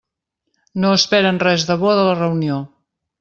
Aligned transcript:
No 0.85 0.93
esperen 0.99 1.39
res 1.45 1.67
de 1.71 1.77
bo 1.83 1.91
de 1.99 2.07
la 2.09 2.17
reunió. 2.25 2.57